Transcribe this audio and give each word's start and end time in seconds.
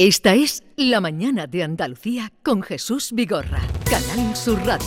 Esta 0.00 0.36
es 0.36 0.62
La 0.76 1.00
Mañana 1.00 1.48
de 1.48 1.64
Andalucía 1.64 2.30
con 2.44 2.62
Jesús 2.62 3.10
Vigorra, 3.12 3.58
Canal 3.90 4.36
Sur 4.36 4.64
Radio. 4.64 4.86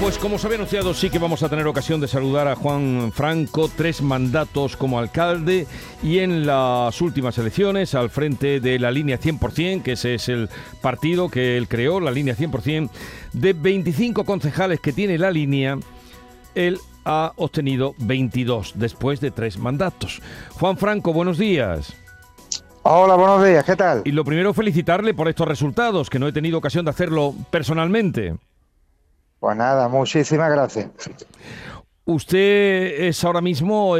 Pues 0.00 0.18
como 0.18 0.38
se 0.38 0.46
había 0.46 0.58
anunciado, 0.58 0.94
sí 0.94 1.10
que 1.10 1.18
vamos 1.18 1.42
a 1.42 1.48
tener 1.48 1.66
ocasión 1.66 2.00
de 2.00 2.06
saludar 2.06 2.46
a 2.46 2.54
Juan 2.54 3.10
Franco, 3.12 3.68
tres 3.76 4.02
mandatos 4.02 4.76
como 4.76 5.00
alcalde 5.00 5.66
y 6.00 6.20
en 6.20 6.46
las 6.46 7.00
últimas 7.00 7.36
elecciones 7.38 7.96
al 7.96 8.08
frente 8.08 8.60
de 8.60 8.78
la 8.78 8.92
línea 8.92 9.18
100%, 9.18 9.82
que 9.82 9.92
ese 9.94 10.14
es 10.14 10.28
el 10.28 10.48
partido 10.80 11.28
que 11.28 11.56
él 11.56 11.66
creó, 11.66 11.98
la 11.98 12.12
línea 12.12 12.36
100%, 12.36 12.88
de 13.32 13.52
25 13.52 14.22
concejales 14.24 14.78
que 14.78 14.92
tiene 14.92 15.18
la 15.18 15.32
línea, 15.32 15.76
él 16.54 16.78
ha 17.04 17.32
obtenido 17.34 17.96
22 17.98 18.74
después 18.76 19.20
de 19.20 19.32
tres 19.32 19.58
mandatos. 19.58 20.22
Juan 20.52 20.78
Franco, 20.78 21.12
buenos 21.12 21.36
días. 21.36 21.96
Hola, 22.90 23.16
buenos 23.16 23.44
días, 23.44 23.66
¿qué 23.66 23.76
tal? 23.76 24.00
Y 24.06 24.12
lo 24.12 24.24
primero, 24.24 24.54
felicitarle 24.54 25.12
por 25.12 25.28
estos 25.28 25.46
resultados, 25.46 26.08
que 26.08 26.18
no 26.18 26.26
he 26.26 26.32
tenido 26.32 26.56
ocasión 26.56 26.86
de 26.86 26.90
hacerlo 26.90 27.34
personalmente. 27.50 28.34
Pues 29.38 29.56
nada, 29.58 29.88
muchísimas 29.88 30.50
gracias. 30.50 30.88
Usted 32.06 33.04
es 33.04 33.22
ahora 33.24 33.42
mismo, 33.42 33.96
mm, 33.96 33.98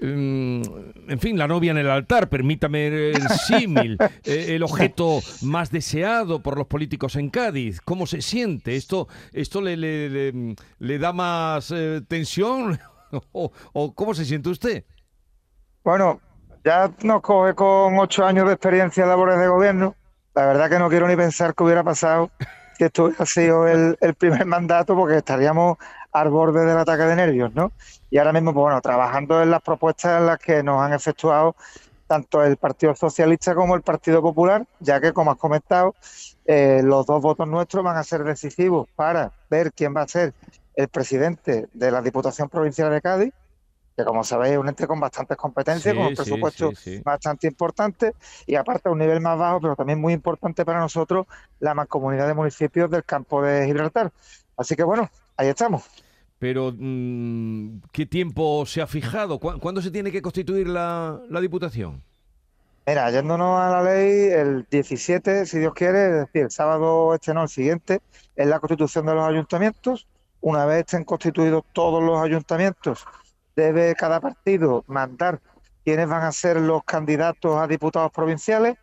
en 0.00 1.20
fin, 1.20 1.38
la 1.38 1.46
novia 1.46 1.70
en 1.70 1.78
el 1.78 1.88
altar, 1.88 2.28
permítame 2.28 2.88
el 3.10 3.28
símil, 3.46 3.96
eh, 4.24 4.46
el 4.56 4.64
objeto 4.64 5.20
más 5.42 5.70
deseado 5.70 6.42
por 6.42 6.58
los 6.58 6.66
políticos 6.66 7.14
en 7.14 7.30
Cádiz. 7.30 7.80
¿Cómo 7.80 8.08
se 8.08 8.22
siente? 8.22 8.74
¿Esto, 8.74 9.06
esto 9.32 9.60
le, 9.60 9.76
le, 9.76 10.98
da 10.98 11.12
más 11.12 11.70
eh, 11.70 12.00
tensión? 12.08 12.80
¿O, 13.30 13.94
cómo 13.94 14.14
se 14.14 14.24
siente 14.24 14.48
usted? 14.48 14.84
Bueno, 15.84 16.20
ya 16.64 16.90
nos 17.02 17.22
coge 17.22 17.54
con 17.54 17.98
ocho 17.98 18.24
años 18.24 18.46
de 18.46 18.54
experiencia 18.54 19.02
en 19.02 19.08
labores 19.08 19.38
de 19.38 19.48
gobierno. 19.48 19.94
La 20.34 20.46
verdad 20.46 20.70
que 20.70 20.78
no 20.78 20.88
quiero 20.88 21.08
ni 21.08 21.16
pensar 21.16 21.54
qué 21.54 21.64
hubiera 21.64 21.82
pasado 21.82 22.30
que 22.78 22.86
esto 22.86 23.12
ha 23.18 23.26
sido 23.26 23.66
el, 23.68 23.96
primer 24.16 24.46
mandato 24.46 24.96
porque 24.96 25.18
estaríamos 25.18 25.76
al 26.12 26.30
borde 26.30 26.64
del 26.64 26.78
ataque 26.78 27.02
de 27.02 27.16
nervios, 27.16 27.54
¿no? 27.54 27.72
Y 28.10 28.18
ahora 28.18 28.32
mismo, 28.32 28.52
pues 28.52 28.62
bueno, 28.62 28.80
trabajando 28.80 29.42
en 29.42 29.50
las 29.50 29.62
propuestas 29.62 30.20
en 30.20 30.26
las 30.26 30.38
que 30.38 30.62
nos 30.62 30.80
han 30.80 30.92
efectuado 30.92 31.54
tanto 32.06 32.44
el 32.44 32.56
Partido 32.56 32.94
Socialista 32.94 33.54
como 33.54 33.74
el 33.74 33.82
Partido 33.82 34.20
Popular, 34.20 34.66
ya 34.80 35.00
que, 35.00 35.12
como 35.12 35.30
has 35.30 35.38
comentado, 35.38 35.94
eh, 36.44 36.82
los 36.84 37.06
dos 37.06 37.22
votos 37.22 37.48
nuestros 37.48 37.82
van 37.82 37.96
a 37.96 38.04
ser 38.04 38.24
decisivos 38.24 38.88
para 38.94 39.32
ver 39.48 39.72
quién 39.72 39.94
va 39.96 40.02
a 40.02 40.08
ser 40.08 40.34
el 40.74 40.88
presidente 40.88 41.68
de 41.72 41.90
la 41.90 42.02
Diputación 42.02 42.48
Provincial 42.48 42.90
de 42.90 43.00
Cádiz 43.00 43.32
que 43.96 44.04
como 44.04 44.24
sabéis 44.24 44.54
es 44.54 44.58
un 44.58 44.68
ente 44.68 44.86
con 44.86 45.00
bastantes 45.00 45.36
competencias, 45.36 45.94
con 45.94 46.06
un 46.06 46.14
presupuesto 46.14 46.72
bastante 47.04 47.46
importante 47.46 48.14
y 48.46 48.54
aparte 48.54 48.88
a 48.88 48.92
un 48.92 48.98
nivel 48.98 49.20
más 49.20 49.38
bajo, 49.38 49.60
pero 49.60 49.76
también 49.76 50.00
muy 50.00 50.12
importante 50.12 50.64
para 50.64 50.80
nosotros, 50.80 51.26
la 51.60 51.74
mancomunidad 51.74 52.26
de 52.26 52.34
municipios 52.34 52.90
del 52.90 53.04
campo 53.04 53.42
de 53.42 53.66
Gibraltar. 53.66 54.12
Así 54.56 54.76
que 54.76 54.82
bueno, 54.82 55.10
ahí 55.36 55.48
estamos. 55.48 55.84
Pero, 56.38 56.72
mm, 56.76 57.82
¿qué 57.92 58.06
tiempo 58.06 58.64
se 58.66 58.82
ha 58.82 58.86
fijado? 58.86 59.38
¿Cuándo 59.38 59.80
se 59.80 59.90
tiene 59.90 60.10
que 60.10 60.22
constituir 60.22 60.68
la, 60.68 61.20
la 61.28 61.40
Diputación? 61.40 62.02
Mira, 62.84 63.08
yéndonos 63.12 63.60
a 63.60 63.70
la 63.70 63.82
ley, 63.84 64.30
el 64.32 64.66
17, 64.68 65.46
si 65.46 65.60
Dios 65.60 65.72
quiere, 65.72 66.06
es 66.06 66.26
decir, 66.26 66.42
el 66.42 66.50
sábado 66.50 67.14
este 67.14 67.32
no, 67.32 67.44
el 67.44 67.48
siguiente, 67.48 68.00
es 68.34 68.46
la 68.48 68.58
constitución 68.58 69.06
de 69.06 69.14
los 69.14 69.24
ayuntamientos. 69.24 70.08
Una 70.40 70.64
vez 70.64 70.80
estén 70.80 71.04
constituidos 71.04 71.62
todos 71.72 72.02
los 72.02 72.20
ayuntamientos 72.20 73.06
debe 73.56 73.94
cada 73.94 74.20
partido 74.20 74.84
mandar 74.86 75.40
quiénes 75.84 76.08
van 76.08 76.22
a 76.22 76.32
ser 76.32 76.60
los 76.60 76.84
candidatos 76.84 77.56
a 77.56 77.66
diputados 77.66 78.10
provinciales. 78.12 78.76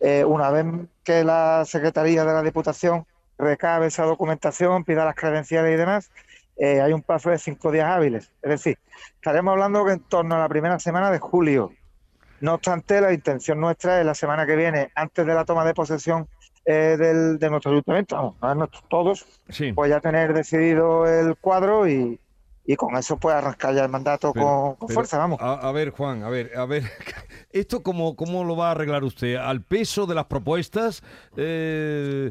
Eh, 0.00 0.24
una 0.24 0.50
vez 0.50 0.66
que 1.04 1.24
la 1.24 1.64
Secretaría 1.64 2.24
de 2.24 2.32
la 2.32 2.42
Diputación 2.42 3.06
recabe 3.38 3.86
esa 3.86 4.04
documentación, 4.04 4.84
pida 4.84 5.04
las 5.04 5.14
credenciales 5.14 5.74
y 5.74 5.76
demás, 5.76 6.10
eh, 6.56 6.80
hay 6.80 6.92
un 6.92 7.02
plazo 7.02 7.30
de 7.30 7.38
cinco 7.38 7.70
días 7.70 7.86
hábiles. 7.86 8.30
Es 8.42 8.50
decir, 8.50 8.78
estaremos 9.14 9.52
hablando 9.52 9.84
que 9.84 9.92
en 9.92 10.00
torno 10.00 10.34
a 10.34 10.38
la 10.38 10.48
primera 10.48 10.78
semana 10.78 11.10
de 11.10 11.18
julio. 11.18 11.72
No 12.40 12.54
obstante, 12.54 13.00
la 13.00 13.12
intención 13.12 13.60
nuestra 13.60 14.00
es 14.00 14.06
la 14.06 14.14
semana 14.14 14.46
que 14.46 14.56
viene, 14.56 14.90
antes 14.94 15.26
de 15.26 15.34
la 15.34 15.44
toma 15.44 15.64
de 15.64 15.74
posesión 15.74 16.26
eh, 16.64 16.96
del, 16.98 17.38
de 17.38 17.50
nuestro 17.50 17.72
ayuntamiento, 17.72 18.36
vamos, 18.40 18.68
todos, 18.88 19.26
pues 19.74 19.90
ya 19.90 20.00
tener 20.00 20.32
decidido 20.32 21.06
el 21.06 21.36
cuadro 21.36 21.88
y, 21.88 22.18
y 22.70 22.76
con 22.76 22.96
eso 22.96 23.16
puede 23.16 23.36
arrancar 23.36 23.74
ya 23.74 23.82
el 23.82 23.88
mandato 23.88 24.32
con, 24.32 24.76
fuerza, 24.88 25.18
vamos. 25.18 25.40
A, 25.42 25.72
ver, 25.72 25.90
Juan, 25.90 26.22
a 26.22 26.28
ver, 26.28 26.56
a 26.56 26.66
ver, 26.66 26.84
¿esto 27.50 27.82
cómo, 27.82 28.14
cómo 28.14 28.44
lo 28.44 28.56
va 28.56 28.68
a 28.68 28.70
arreglar 28.70 29.02
usted? 29.02 29.34
¿Al 29.34 29.60
peso 29.60 30.06
de 30.06 30.14
las 30.14 30.26
propuestas? 30.26 31.02
Eh, 31.36 32.28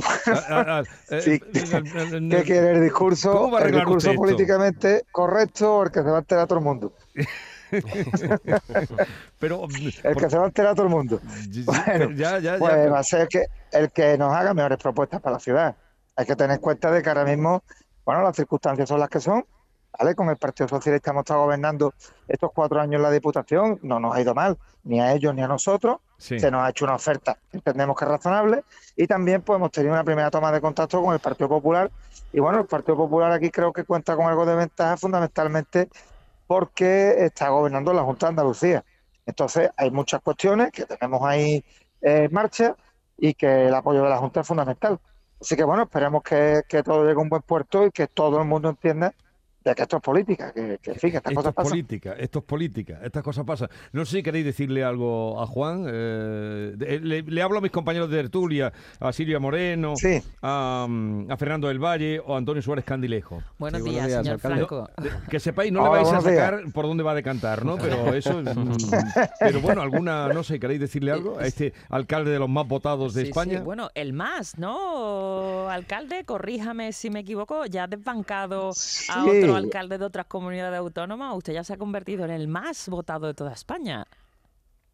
sí. 1.20 1.42
¿Qué 1.42 2.44
quiere 2.46 2.72
el 2.72 2.84
discurso? 2.84 3.34
¿Cómo 3.34 3.52
va 3.52 3.58
a 3.58 3.62
arreglar 3.64 3.82
el 3.82 3.88
discurso 3.88 4.14
políticamente 4.14 5.04
correcto 5.12 5.76
o 5.76 5.84
el 5.84 5.92
que 5.92 6.04
se 6.04 6.10
va 6.10 6.16
a 6.16 6.20
enterar 6.20 6.46
a 6.46 6.48
todo 6.48 6.60
el 6.60 6.66
mundo? 6.66 6.94
Pero, 9.40 9.68
el 10.04 10.16
que 10.16 10.30
se 10.30 10.38
va 10.38 10.46
a 10.46 10.48
enterar 10.48 10.72
a 10.72 10.76
todo 10.76 10.86
el 10.86 10.94
mundo. 10.94 11.20
Bueno, 11.66 12.12
ya, 12.12 12.40
ya, 12.40 12.58
pues 12.58 12.90
va 12.90 13.00
a 13.00 13.04
ser 13.04 13.28
que, 13.28 13.48
el 13.74 13.92
que 13.92 14.18
nos 14.18 14.34
haga 14.34 14.54
mejores 14.54 14.78
propuestas 14.78 15.20
para 15.20 15.34
la 15.34 15.40
ciudad. 15.42 15.76
Hay 16.16 16.26
que 16.26 16.38
tener 16.38 16.56
en 16.56 16.62
cuenta 16.62 16.90
de 16.92 17.02
que 17.02 17.10
ahora 17.10 17.26
mismo, 17.26 17.62
bueno, 18.06 18.22
las 18.22 18.38
circunstancias 18.38 18.88
son 18.88 19.02
las 19.02 19.10
que 19.10 19.20
son 19.20 19.44
con 20.16 20.30
el 20.30 20.38
Partido 20.38 20.68
Socialista 20.68 21.12
hemos 21.12 21.22
estado 21.22 21.42
gobernando 21.42 21.94
estos 22.28 22.52
cuatro 22.54 22.80
años 22.80 23.02
la 23.02 23.12
Diputación, 23.12 23.80
no 23.84 24.00
nos 24.00 24.16
ha 24.16 24.22
ido 24.22 24.34
mal, 24.34 24.58
ni 24.84 25.00
a 25.00 25.14
ellos 25.14 25.34
ni 25.36 25.42
a 25.42 25.48
nosotros. 25.48 25.98
Se 26.18 26.52
nos 26.52 26.64
ha 26.64 26.70
hecho 26.70 26.86
una 26.86 26.96
oferta, 26.96 27.38
entendemos 27.52 27.96
que 27.98 28.04
es 28.04 28.12
razonable, 28.12 28.64
y 28.98 29.08
también 29.08 29.42
pues, 29.42 29.58
hemos 29.58 29.72
tenido 29.72 29.94
una 29.94 30.04
primera 30.04 30.30
toma 30.30 30.52
de 30.52 30.60
contacto 30.60 31.02
con 31.02 31.14
el 31.14 31.20
Partido 31.20 31.48
Popular. 31.48 31.90
Y 32.34 32.40
bueno, 32.40 32.60
el 32.60 32.66
Partido 32.66 32.98
Popular 32.98 33.32
aquí 33.32 33.50
creo 33.50 33.72
que 33.72 33.86
cuenta 33.86 34.16
con 34.16 34.28
algo 34.28 34.46
de 34.46 34.56
ventaja 34.56 34.98
fundamentalmente 34.98 35.90
porque 36.46 37.26
está 37.26 37.50
gobernando 37.50 37.94
la 37.94 38.04
Junta 38.04 38.26
de 38.26 38.30
Andalucía. 38.32 38.84
Entonces 39.26 39.70
hay 39.78 39.92
muchas 39.92 40.22
cuestiones 40.22 40.72
que 40.72 40.86
tenemos 40.86 41.22
ahí 41.24 41.64
en 42.02 42.34
marcha 42.34 42.76
y 43.18 43.34
que 43.34 43.68
el 43.68 43.74
apoyo 43.74 44.04
de 44.04 44.10
la 44.10 44.18
Junta 44.18 44.42
es 44.42 44.48
fundamental. 44.48 45.00
Así 45.40 45.56
que 45.56 45.64
bueno, 45.64 45.84
esperemos 45.84 46.22
que, 46.24 46.64
que 46.68 46.84
todo 46.84 47.04
llegue 47.04 47.20
a 47.20 47.22
un 47.22 47.30
buen 47.30 47.44
puerto 47.44 47.86
y 47.86 47.92
que 47.92 48.08
todo 48.08 48.40
el 48.40 48.46
mundo 48.46 48.70
entienda 48.70 49.14
de 49.70 49.76
que 49.76 49.84
esto 49.84 49.98
es 49.98 50.04
política, 50.04 50.52
que, 50.52 50.80
que 50.82 50.92
estas 50.92 51.14
esto 51.14 51.34
cosas 51.34 51.54
es 51.58 51.70
política, 51.70 52.14
esto 52.18 52.40
es 52.40 52.46
política, 52.46 53.00
estas 53.04 53.24
cosas 53.24 53.46
pasan. 53.46 53.70
No 53.94 54.06
sé 54.06 54.18
si 54.18 54.24
queréis 54.24 54.46
decirle 54.46 54.84
algo 54.84 55.42
a 55.42 55.48
Juan. 55.48 55.86
Eh, 55.88 57.24
le, 57.26 57.42
hablo 57.42 57.60
a 57.60 57.62
mis 57.62 57.72
compañeros 57.72 58.10
de 58.10 58.18
tertulia, 58.18 58.74
a 59.00 59.14
Silvia 59.14 59.40
Moreno, 59.40 59.94
a, 60.42 60.88
Fernando 61.38 61.68
del 61.68 61.80
Valle 61.80 62.20
o 62.20 62.36
a 62.36 62.38
Antonio 62.38 62.62
Suárez 62.62 62.86
Candilejo. 62.86 63.42
Buenos, 63.58 63.84
días, 63.84 64.12
señor 64.12 64.40
Franco. 64.40 64.90
que 65.30 65.40
sepáis, 65.40 65.72
no 65.72 65.84
le 65.84 65.90
vais 65.90 66.12
a 66.12 66.22
sacar 66.22 66.64
por 66.74 66.86
dónde 66.86 67.04
va 67.04 67.12
a 67.12 67.16
decantar, 67.16 67.64
¿no? 67.64 67.78
Pero 67.78 68.14
eso 68.14 68.42
mm, 68.42 68.78
Pero 69.40 69.62
bueno, 69.62 69.82
alguna, 69.82 70.30
no 70.34 70.44
sé, 70.44 70.60
¿queréis 70.60 70.80
decirle 70.80 71.12
algo 71.12 71.40
a 71.40 71.46
este 71.46 71.74
alcalde 71.90 72.32
de 72.32 72.40
los 72.40 72.50
más 72.50 72.68
votados 72.68 73.14
de 73.14 73.24
España? 73.24 73.62
bueno, 73.62 73.90
el 73.94 74.14
más, 74.14 74.58
¿no? 74.58 75.70
Alcalde, 75.70 76.24
corríjame 76.26 76.94
si 76.94 77.10
me 77.10 77.20
equivoco, 77.20 77.66
ya 77.66 77.84
ha 77.84 77.88
desbancado 77.88 78.72
a 79.10 79.26
otro 79.26 79.59
alcalde 79.60 79.98
de 79.98 80.06
otras 80.06 80.26
comunidades 80.26 80.80
autónomas, 80.80 81.36
usted 81.36 81.54
ya 81.54 81.64
se 81.64 81.74
ha 81.74 81.78
convertido 81.78 82.26
en 82.26 82.32
el 82.32 82.48
más 82.48 82.90
votado 82.90 83.28
de 83.28 83.34
toda 83.34 83.54
España. 83.54 84.06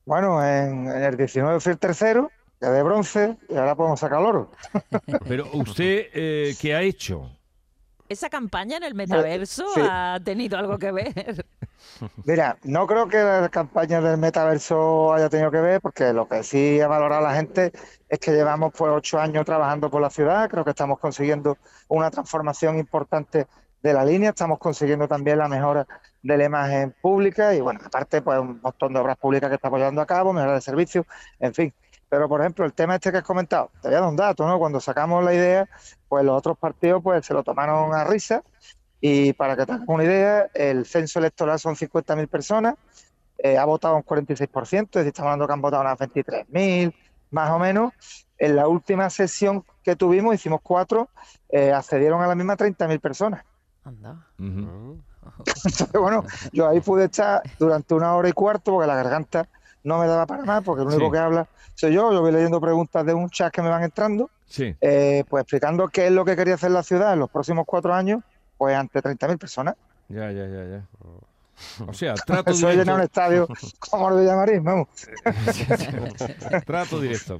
Bueno, 0.05 0.45
en, 0.45 0.87
el 0.87 1.17
19 1.17 1.59
fue 1.59 1.73
el 1.73 1.79
tercero, 1.79 2.31
ya 2.61 2.69
de 2.69 2.83
bronce, 2.83 3.37
y 3.49 3.55
ahora 3.55 3.75
podemos 3.75 3.99
sacar 3.99 4.19
oro. 4.19 4.51
Pero 5.27 5.47
usted, 5.53 6.07
eh, 6.13 6.55
¿qué 6.59 6.75
ha 6.75 6.81
hecho? 6.81 7.29
¿Esa 8.07 8.29
campaña 8.29 8.77
en 8.77 8.83
el 8.83 8.93
metaverso 8.93 9.65
ha 9.77 10.19
tenido 10.23 10.59
algo 10.59 10.77
que 10.77 10.91
ver? 10.91 11.45
Mira, 12.25 12.57
no 12.63 12.85
creo 12.85 13.07
que 13.07 13.17
la 13.17 13.49
campaña 13.49 13.99
del 13.99 14.17
metaverso 14.19 15.13
haya 15.13 15.27
tenido 15.27 15.49
que 15.49 15.59
ver, 15.59 15.81
porque 15.81 16.13
lo 16.13 16.27
que 16.27 16.43
sí 16.43 16.79
ha 16.81 16.87
valorado 16.87 17.23
la 17.23 17.35
gente 17.35 17.71
es 18.07 18.19
que 18.19 18.31
llevamos 18.31 18.73
pues 18.77 18.91
ocho 18.93 19.19
años 19.19 19.43
trabajando 19.43 19.89
por 19.89 20.01
la 20.01 20.11
ciudad, 20.11 20.49
creo 20.49 20.63
que 20.63 20.69
estamos 20.69 20.99
consiguiendo 20.99 21.57
una 21.87 22.11
transformación 22.11 22.77
importante 22.77 23.47
de 23.85 23.93
la 23.93 24.03
línea, 24.03 24.29
estamos 24.31 24.57
consiguiendo 24.57 25.07
también 25.07 25.37
la 25.37 25.47
mejora 25.47 25.85
de 26.23 26.37
la 26.37 26.45
imagen 26.45 26.95
pública 26.99 27.53
y 27.53 27.61
bueno, 27.61 27.79
aparte 27.85 28.19
pues 28.23 28.39
un 28.39 28.59
montón 28.59 28.93
de 28.93 28.99
obras 28.99 29.15
públicas 29.15 29.47
que 29.47 29.55
estamos 29.55 29.77
llevando 29.77 30.01
a 30.01 30.07
cabo, 30.07 30.33
mejora 30.33 30.55
de 30.55 30.61
servicios, 30.61 31.05
en 31.39 31.53
fin. 31.53 31.73
Pero 32.09 32.27
por 32.27 32.41
ejemplo, 32.41 32.65
el 32.65 32.73
tema 32.73 32.95
este 32.95 33.11
que 33.11 33.19
has 33.19 33.23
comentado, 33.23 33.69
te 33.83 33.89
voy 33.89 33.97
a 33.97 33.99
dar 33.99 34.09
un 34.09 34.15
dato, 34.15 34.47
¿no? 34.47 34.57
Cuando 34.57 34.79
sacamos 34.79 35.23
la 35.23 35.35
idea, 35.35 35.69
pues 36.09 36.25
los 36.25 36.35
otros 36.35 36.57
partidos 36.57 37.03
pues 37.03 37.27
se 37.27 37.35
lo 37.35 37.43
tomaron 37.43 37.93
a 37.93 38.03
risa 38.03 38.41
y 39.01 39.33
para 39.33 39.55
que 39.55 39.67
tengas 39.67 39.87
una 39.87 40.03
idea, 40.03 40.49
el 40.55 40.87
censo 40.87 41.19
electoral 41.19 41.59
son 41.59 41.75
50.000 41.75 42.27
personas, 42.27 42.75
eh, 43.37 43.55
ha 43.55 43.65
votado 43.65 43.97
un 43.97 44.03
46%, 44.03 44.81
es 44.81 44.89
decir, 44.91 45.07
estamos 45.09 45.27
hablando 45.27 45.45
que 45.45 45.53
han 45.53 45.61
votado 45.61 45.83
unas 45.83 45.99
23.000, 45.99 46.91
más 47.29 47.51
o 47.51 47.59
menos. 47.59 47.93
En 48.39 48.55
la 48.55 48.67
última 48.67 49.11
sesión 49.11 49.63
que 49.83 49.95
tuvimos, 49.95 50.33
hicimos 50.33 50.61
cuatro, 50.63 51.09
eh, 51.49 51.71
accedieron 51.71 52.23
a 52.23 52.27
la 52.27 52.33
misma 52.33 52.57
30.000 52.57 52.99
personas. 52.99 53.45
Anda. 53.85 54.17
Entonces, 54.39 55.91
bueno, 55.93 56.23
yo 56.51 56.67
ahí 56.67 56.79
pude 56.81 57.05
estar 57.05 57.41
durante 57.59 57.93
una 57.93 58.15
hora 58.15 58.27
y 58.29 58.33
cuarto 58.33 58.71
porque 58.71 58.87
la 58.87 58.95
garganta 58.95 59.47
no 59.83 59.99
me 59.99 60.07
daba 60.07 60.25
para 60.25 60.43
nada 60.43 60.61
porque 60.61 60.81
el 60.81 60.87
único 60.87 61.05
Sí. 61.05 61.11
que 61.11 61.17
habla 61.19 61.47
soy 61.75 61.93
yo. 61.93 62.11
Yo 62.11 62.21
voy 62.21 62.31
leyendo 62.31 62.59
preguntas 62.59 63.05
de 63.05 63.13
un 63.13 63.29
chat 63.29 63.53
que 63.53 63.61
me 63.61 63.69
van 63.69 63.83
entrando, 63.83 64.29
Sí. 64.47 64.75
eh, 64.81 65.23
pues 65.29 65.41
explicando 65.43 65.87
qué 65.89 66.07
es 66.07 66.11
lo 66.11 66.25
que 66.25 66.35
quería 66.35 66.55
hacer 66.55 66.71
la 66.71 66.83
ciudad 66.83 67.13
en 67.13 67.19
los 67.19 67.29
próximos 67.29 67.65
cuatro 67.67 67.93
años, 67.93 68.23
pues 68.57 68.75
ante 68.75 69.01
30.000 69.01 69.37
personas. 69.37 69.75
Ya, 70.09 70.31
ya, 70.31 70.47
ya, 70.47 70.63
ya. 70.65 70.81
O 71.87 71.93
sea, 71.93 72.13
trato 72.25 72.51
Eso 72.51 72.69
es 72.69 72.77
llenar 72.77 72.95
un 72.95 73.01
directo. 73.01 73.21
estadio 73.21 73.47
como 73.89 74.09
lo 74.09 74.15
de 74.17 74.25
Llamarín, 74.25 74.63
vamos. 74.63 74.87
Trato 76.65 76.99
directo. 76.99 77.39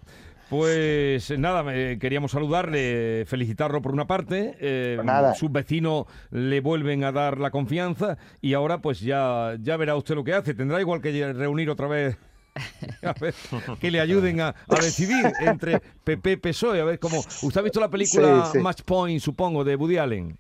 Pues 0.50 1.32
eh, 1.32 1.38
nada, 1.38 1.64
queríamos 1.98 2.32
saludarle, 2.32 3.26
felicitarlo 3.28 3.82
por 3.82 3.92
una 3.94 4.06
parte. 4.06 4.56
eh, 4.60 5.00
nada. 5.04 5.34
Sus 5.36 5.52
vecinos 5.52 6.06
le 6.32 6.60
vuelven 6.62 7.04
a 7.04 7.12
dar 7.12 7.40
la 7.40 7.52
confianza 7.52 8.18
y 8.42 8.54
ahora 8.54 8.80
pues 8.80 9.00
ya, 9.00 9.56
ya 9.60 9.78
verá 9.78 9.96
usted 9.96 10.16
lo 10.16 10.24
que 10.24 10.34
hace. 10.34 10.54
Tendrá 10.54 10.80
igual 10.82 11.02
que 11.02 11.34
reunir 11.34 11.70
otra 11.70 11.88
vez. 11.88 12.18
A 13.04 13.12
ver, 13.20 13.34
que 13.82 13.92
le 13.92 14.00
ayuden 14.00 14.40
a, 14.40 14.48
a 14.70 14.76
decidir 14.82 15.26
entre 15.42 15.82
PP 16.06 16.32
y 16.32 16.36
PSOE. 16.38 16.80
A 16.80 16.86
ver 16.86 17.00
cómo. 17.00 17.20
¿Usted 17.20 17.58
ha 17.58 17.62
visto 17.64 17.82
la 17.82 17.90
película 17.90 18.46
Sí, 18.46 18.52
sí. 18.54 18.60
Match 18.60 18.82
Point, 18.86 19.22
supongo, 19.22 19.66
de 19.66 19.76
Woody 19.76 19.98
Allen? 19.98 20.38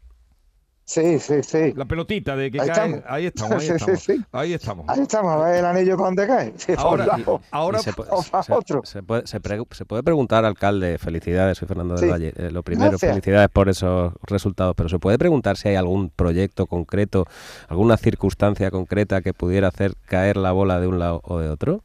Sí, 0.87 1.17
sí, 1.17 1.41
sí. 1.41 1.73
La 1.75 1.85
pelotita 1.85 2.35
de 2.35 2.51
que 2.51 2.61
Ahí 2.61 2.67
cae. 2.69 2.85
estamos. 2.91 3.03
Ahí 3.09 3.25
estamos, 3.25 3.53
ahí 3.53 3.59
Sí, 3.61 3.65
sí, 3.67 3.73
estamos. 3.73 3.99
sí. 4.03 4.25
Ahí 4.31 4.53
estamos. 4.53 4.85
Ahí 4.87 4.99
estamos, 5.01 5.31
a 5.33 5.37
ver 5.37 5.55
el 5.55 5.65
anillo 5.65 5.95
para 5.97 6.05
dónde 6.09 6.27
cae. 6.27 6.53
Ahora, 6.77 7.05
lado. 7.07 7.41
ahora 7.49 7.79
se, 7.79 7.91
pu- 7.91 8.05
o 8.07 8.21
para 8.29 8.43
se- 8.43 8.53
otro. 8.53 8.85
se 8.85 9.01
puede, 9.01 9.25
se 9.25 9.39
pre- 9.39 9.63
se 9.71 9.83
puede 9.85 10.03
preguntar, 10.03 10.45
alcalde, 10.45 10.99
felicidades, 10.99 11.57
soy 11.57 11.67
Fernando 11.67 11.95
del. 11.95 12.11
Valle. 12.11 12.33
Eh, 12.37 12.51
lo 12.51 12.61
primero, 12.61 12.91
Gracias. 12.91 13.09
felicidades 13.13 13.49
por 13.49 13.67
esos 13.67 14.13
resultados, 14.27 14.75
pero 14.77 14.87
se 14.87 14.99
puede 14.99 15.17
preguntar 15.17 15.57
si 15.57 15.69
hay 15.69 15.75
algún 15.75 16.11
proyecto 16.11 16.67
concreto, 16.67 17.25
alguna 17.67 17.97
circunstancia 17.97 18.69
concreta 18.69 19.21
que 19.21 19.33
pudiera 19.33 19.69
hacer 19.69 19.95
caer 20.05 20.37
la 20.37 20.51
bola 20.51 20.79
de 20.79 20.85
un 20.85 20.99
lado 20.99 21.19
o 21.23 21.39
de 21.39 21.49
otro. 21.49 21.81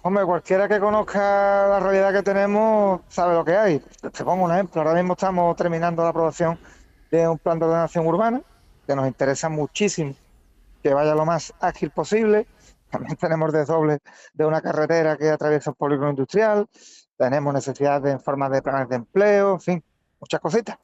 Hombre, 0.00 0.24
cualquiera 0.24 0.66
que 0.66 0.78
conozca 0.80 1.66
la 1.68 1.80
realidad 1.80 2.12
que 2.12 2.22
tenemos 2.22 3.00
sabe 3.08 3.34
lo 3.34 3.44
que 3.44 3.54
hay. 3.56 3.82
Te 4.00 4.24
pongo 4.24 4.44
un 4.46 4.52
ejemplo. 4.52 4.80
Ahora 4.80 4.94
mismo 4.94 5.12
estamos 5.12 5.54
terminando 5.56 6.02
la 6.04 6.10
aprobación 6.10 6.58
un 7.24 7.38
plan 7.38 7.58
de 7.58 7.66
ordenación 7.66 8.06
urbana 8.06 8.42
que 8.86 8.94
nos 8.94 9.06
interesa 9.06 9.48
muchísimo 9.48 10.14
que 10.82 10.94
vaya 10.94 11.14
lo 11.14 11.24
más 11.24 11.52
ágil 11.60 11.90
posible. 11.90 12.46
También 12.90 13.16
tenemos 13.16 13.52
desdoble 13.52 13.98
de 14.34 14.44
una 14.44 14.60
carretera 14.60 15.16
que 15.16 15.30
atraviesa 15.30 15.70
el 15.70 15.76
polígono 15.76 16.10
industrial. 16.10 16.68
Tenemos 17.16 17.52
necesidad 17.52 18.00
de 18.00 18.12
en 18.12 18.20
forma 18.20 18.48
de 18.48 18.62
planes 18.62 18.88
de 18.88 18.96
empleo, 18.96 19.54
en 19.54 19.60
fin, 19.60 19.84
muchas 20.20 20.40
cositas. 20.40 20.78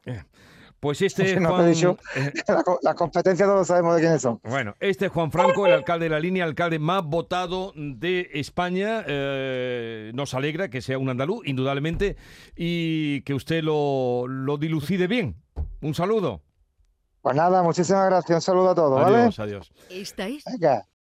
Pues 0.82 1.00
este 1.02 1.38
no 1.38 1.50
Juan, 1.50 1.70
dicho. 1.70 1.96
eh, 2.17 2.32
La 2.82 2.93
todos 2.93 3.69
sabemos 3.69 3.94
de 3.94 4.00
quiénes 4.00 4.20
son. 4.20 4.40
Bueno, 4.43 4.75
este 4.81 5.06
es 5.06 5.12
Juan 5.12 5.31
Franco, 5.31 5.64
el 5.64 5.73
alcalde 5.75 6.06
de 6.06 6.11
la 6.11 6.19
línea, 6.19 6.44
alcalde 6.44 6.81
más 6.81 7.05
votado 7.05 7.73
de 7.76 8.29
España. 8.34 9.05
Eh, 9.06 10.11
nos 10.12 10.34
alegra 10.34 10.70
que 10.70 10.82
sea 10.82 10.99
un 10.99 11.08
andaluz, 11.08 11.46
indudablemente, 11.46 12.17
y 12.56 13.20
que 13.23 13.32
usted 13.32 13.62
lo, 13.62 14.26
lo 14.26 14.58
dilucide 14.58 15.06
bien. 15.06 15.37
Un 15.82 15.94
saludo. 15.94 16.43
Pues 17.20 17.37
nada, 17.37 17.62
muchísimas 17.62 18.06
gracias. 18.06 18.38
Un 18.38 18.43
saludo 18.43 18.70
a 18.70 18.75
todos, 18.75 19.00
¿vale? 19.00 19.19
Adiós, 19.19 19.38
adiós. 19.38 19.73
Esta 19.88 20.26
es 20.26 20.43
Venga. 20.44 20.84